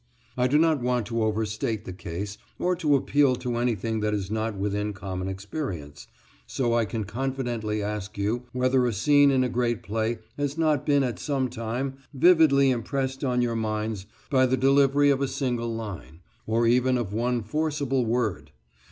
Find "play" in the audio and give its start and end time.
9.83-10.17